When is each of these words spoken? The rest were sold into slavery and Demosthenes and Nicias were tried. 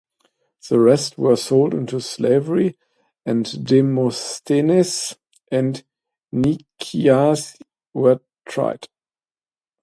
The 0.67 0.79
rest 0.79 1.19
were 1.19 1.35
sold 1.35 1.75
into 1.75 2.01
slavery 2.01 2.75
and 3.23 3.45
Demosthenes 3.63 5.15
and 5.51 5.83
Nicias 6.33 7.55
were 7.93 8.19
tried. 8.49 8.87